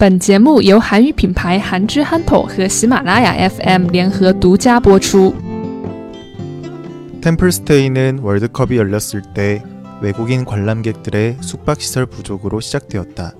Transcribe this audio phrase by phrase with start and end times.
[0.00, 5.34] 本节目由韩语品牌韩之憨头和喜马拉雅 FM 联合独家播出。
[7.20, 9.62] 템플스테이는 월드컵이 열렸을 때
[10.00, 13.34] 외국인 관람객들의 숙박시설 부족으로 시작되었다.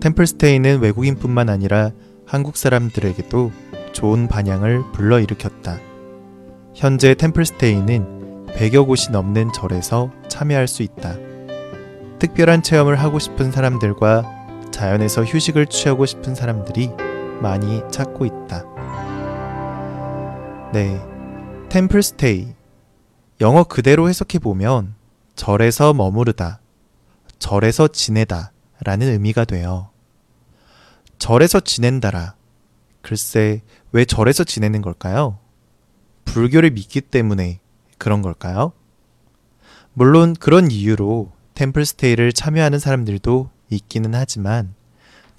[0.00, 1.92] 템플스테이는 외국인뿐만 아니라
[2.26, 3.50] 한국 사람들에게도
[3.92, 5.78] 좋은 반향을 불러일으켰다.
[6.74, 11.16] 현재 템플스테이는 100여 곳이 넘는 절에서 참여할 수 있다.
[12.18, 14.37] 특별한 체험을 하고 싶은 사람들과
[14.79, 16.89] 자연에서 휴식을 취하고 싶은 사람들이
[17.41, 18.63] 많이 찾고 있다.
[20.71, 21.05] 네.
[21.67, 22.53] 템플스테이.
[23.41, 24.95] 영어 그대로 해석해 보면
[25.35, 26.61] 절에서 머무르다,
[27.39, 29.89] 절에서 지내다 라는 의미가 돼요.
[31.17, 32.35] 절에서 지낸다라.
[33.01, 35.39] 글쎄, 왜 절에서 지내는 걸까요?
[36.23, 37.59] 불교를 믿기 때문에
[37.97, 38.71] 그런 걸까요?
[39.91, 44.78] 물론 그런 이유로 템플스테이를 참여하는 사람들도 있기는 하지만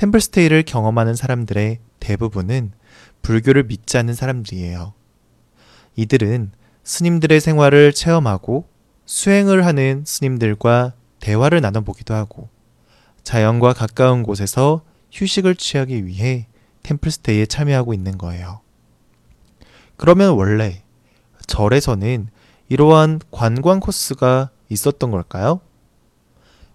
[0.00, 2.72] 템플스테이를 경험하는 사람들의 대부분은
[3.20, 4.94] 불교를 믿지 않는 사람들이에요.
[5.97, 6.52] 이들은
[6.84, 8.64] 스님들의 생활을 체험하고
[9.05, 12.48] 수행을 하는 스님들과 대화를 나눠보기도 하고
[13.25, 14.80] 자연과 가까운 곳에서
[15.12, 16.47] 휴식을 취하기 위해
[16.82, 18.62] 템플스테이에 참여하고 있는 거예요.
[19.98, 20.82] 그러면 원래
[21.47, 22.28] 절에서는
[22.70, 25.60] 이러한 관광 코스가 있었던 걸까요?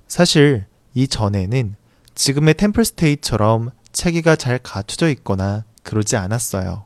[0.08, 1.76] 사실 이 전에는
[2.16, 6.86] 지금의 템플스테이처럼 체계가 잘 갖춰져 있거나 그러지 않았어요.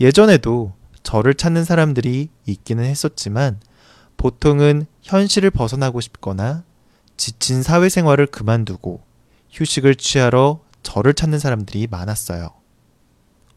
[0.00, 3.60] 예전에도 절을 찾는 사람들이 있기는 했었지만
[4.16, 6.64] 보통은 현실을 벗어나고 싶거나
[7.16, 9.02] 지친 사회생활을 그만두고
[9.50, 12.50] 휴식을 취하러 절을 찾는 사람들이 많았어요.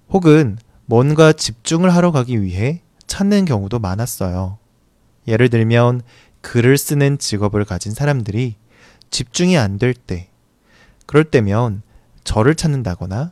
[0.09, 4.57] 혹은 뭔가 집중을 하러 가기 위해 찾는 경우도 많았어요.
[5.27, 6.01] 예를 들면
[6.41, 8.55] 글을 쓰는 직업을 가진 사람들이
[9.11, 10.28] 집중이 안 될 때,
[11.09, 11.81] 그럴 때면
[12.23, 13.31] 절을 찾는다거나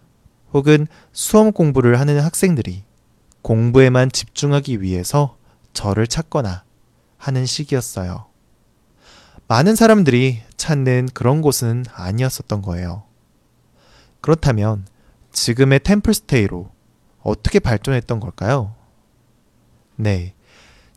[0.52, 2.84] 혹은 수험 공부를 하는 학생들이
[3.44, 5.38] 공부에만 집중하기 위해서
[5.74, 6.64] 절을 찾거나
[7.20, 8.26] 하는 시기였어요.
[9.48, 13.04] 많은 사람들이 찾는 그런 곳은 아니었었던 거예요.
[14.22, 14.88] 그렇다면
[15.32, 16.72] 지금의 템플스테이로
[17.22, 18.74] 어떻게 발전했던 걸까요?
[19.98, 20.34] 네.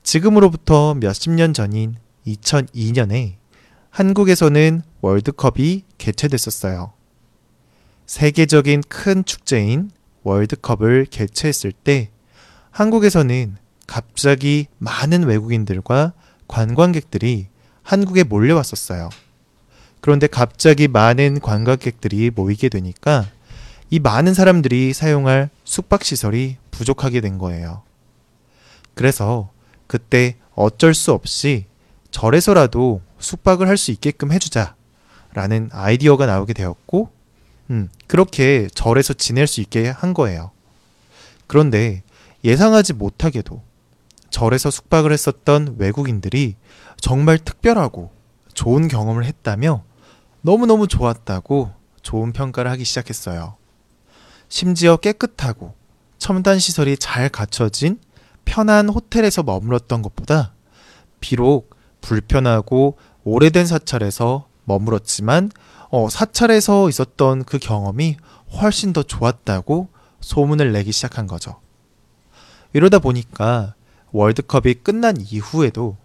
[0.02, 3.39] 지금으로부터 몇십 년 전인 2002년에
[3.90, 6.92] 한국에서는 월드컵이 개최됐었어요.
[8.06, 9.90] 세계적인 큰 축제인
[10.22, 12.10] 월드컵을 개최했을 때
[12.70, 13.56] 한국에서는
[13.86, 16.12] 갑자기 많은 외국인들과
[16.46, 17.48] 관광객들이
[17.82, 19.10] 한국에 몰려왔었어요.
[20.00, 23.26] 그런데 갑자기 많은 관광객들이 모이게 되니까
[23.90, 27.82] 이 많은 사람들이 사용할 숙박시설이 부족하게 된 거예요.
[28.94, 29.50] 그래서
[29.86, 31.66] 그때 어쩔 수 없이
[32.10, 34.74] 절에서라도 숙박을 할 수 있게끔 해주자.
[35.32, 37.10] 라는 아이디어가 나오게 되었고,
[37.70, 40.50] 음, 그렇게 절에서 지낼 수 있게 한 거예요.
[41.46, 42.02] 그런데
[42.42, 43.62] 예상하지 못하게도
[44.30, 46.56] 절에서 숙박을 했었던 외국인들이
[47.00, 48.10] 정말 특별하고
[48.54, 49.84] 좋은 경험을 했다며
[50.42, 53.56] 너무너무 좋았다고 좋은 평가를 하기 시작했어요.
[54.48, 55.74] 심지어 깨끗하고
[56.18, 58.00] 첨단 시설이 잘 갖춰진
[58.44, 60.54] 편한 호텔에서 머물렀던 것보다
[61.20, 61.70] 비록
[62.00, 65.50] 불편하고 오래된 사찰에서 머물었지만
[65.90, 68.16] 어, 사찰에서 있었던 그 경험이
[68.60, 69.88] 훨씬 더 좋았다고
[70.20, 71.60] 소문을 내기 시작한 거죠.
[72.72, 73.74] 이러다 보니까
[74.12, 75.96] 월드컵이 끝난 이후에도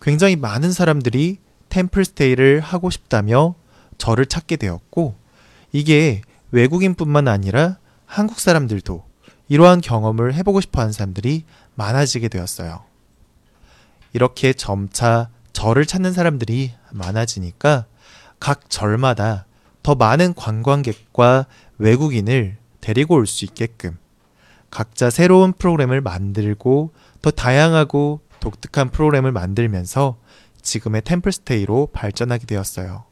[0.00, 3.54] 굉장히 많은 사람들이 템플스테이를 하고 싶다며
[3.98, 5.16] 저를 찾게 되었고
[5.72, 9.04] 이게 외국인뿐만 아니라 한국 사람들도
[9.48, 12.84] 이러한 경험을 해보고 싶어 하는 사람들이 많아지게 되었어요.
[14.12, 17.86] 이렇게 점차 절을 찾는 사람들이 많아지니까
[18.38, 19.44] 각 절마다
[19.82, 21.46] 더 많은 관광객과
[21.78, 23.98] 외국인을 데리고 올 수 있게끔
[24.70, 26.92] 각자 새로운 프로그램을 만들고
[27.22, 30.20] 더 다양하고 독특한 프로그램을 만들면서
[30.62, 33.06] 지금의 템플스테이로 발전하게 되었어요.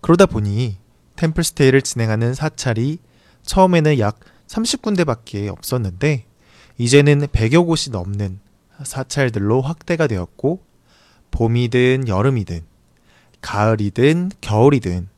[0.00, 0.78] 그러다 보니
[1.16, 2.98] 템플스테이를 진행하는 사찰이
[3.42, 6.26] 처음에는 약 30군데밖에 없었는데
[6.78, 8.38] 이제는 100여 곳이 넘는
[8.84, 10.75] 사찰들로 확대가 되었고
[11.30, 12.62] 봄이든 여름이든
[13.40, 15.08] 가을이든 겨울이든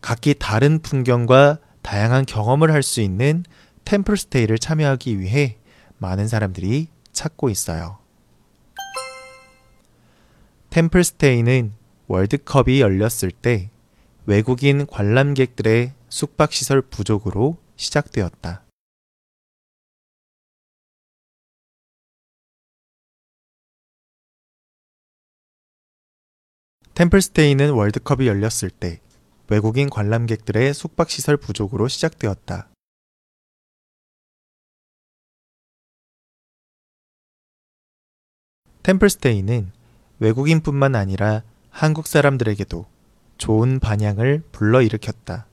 [0.00, 3.44] 각기 다른 풍경과 다양한 경험을 할 수 있는
[3.84, 5.56] 템플스테이를 참여하기 위해
[5.98, 7.98] 많은 사람들이 찾고 있어요.
[10.70, 11.72] 템플스테이는
[12.06, 13.70] 월드컵이 열렸을 때
[14.26, 18.62] 외국인 관람객들의 숙박시설 부족으로 시작되었다.
[27.00, 29.00] 템플스테이는 월드컵이 열렸을 때
[29.48, 32.68] 외국인 관람객들의 숙박시설 부족으로 시작되었다.
[38.82, 39.72] 템플스테이는
[40.18, 42.84] 외국인뿐만 아니라 한국 사람들에게도
[43.38, 45.46] 좋은 반향을 불러일으켰다.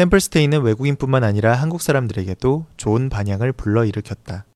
[0.00, 4.46] 템플스테이는 외국인뿐만 아니라 한국 사람들에게도 좋은 반향을 불러일으켰다.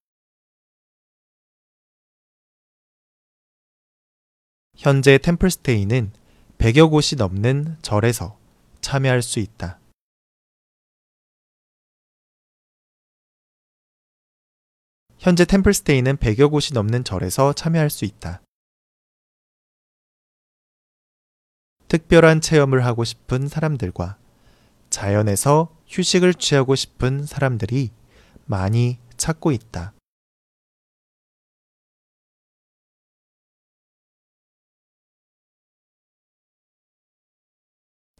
[4.75, 6.12] 현재 템플스테이는
[6.56, 8.38] 100여 곳이 넘는 절에서
[8.81, 9.81] 참여할 수 있다.
[15.19, 18.40] 현재 템플스테이는 100여 곳이 넘는 절에서 참여할 수 있다.
[21.88, 24.24] 특별한 체험을 하고 싶은 사람들과
[24.94, 27.91] 자연에서 휴식을 취하고 싶은 사람들이
[28.46, 29.93] 많이 찾고 있다.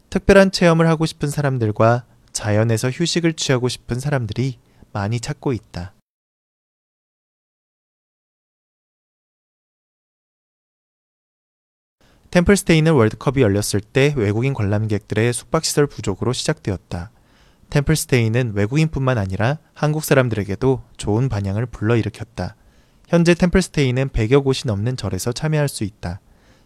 [0.09, 4.59] 특별한 체험을 하고 싶은 사람들과 자연에서 휴식을 취하고 싶은 사람들이
[4.91, 5.93] 많이 찾고 있다.
[12.35, 17.11] 템플스테이는 월드컵이 열렸을 때 외국인 관람객들의 숙박시설 부족으로 시작되었다.
[17.69, 22.57] 템플스테이는 외국인뿐만 아니라 한국 사람들에게도 좋은 반향을 불러일으켰다.
[23.07, 26.19] 현재 템플스테이는 100여 곳이 넘는 절에서 참여할 수 있다.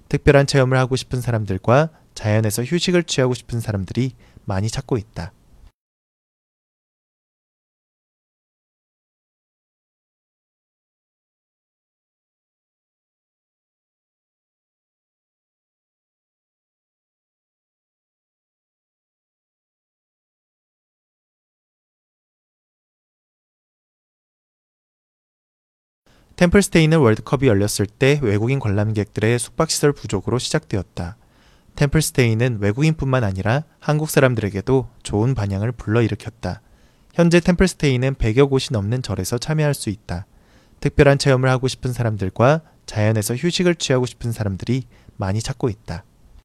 [0.07, 4.13] 특별한 체험을 하고 싶은 사람들과 자연에서 휴식을 취하고 싶은 사람들이
[4.45, 5.33] 많이 찾고 있다.
[26.40, 31.18] 템플스테이는 월드컵이 열렸을 때 외국인 관람객들의 숙박시설 부족으로 시작되었다.
[31.76, 36.62] 템플스테이는 외국인뿐만 아니라 한국 사람들에게도 좋은 반향을 불러일으켰다.
[37.14, 40.28] 현재 템플스테이는 100여 곳이 넘는 절에서 참여할 수 있다.
[40.80, 44.84] 특별한 체험을 하고 싶은 사람들과 자연에서 휴식을 취하고 싶은 사람들이
[45.18, 46.06] 많이 찾고 있다.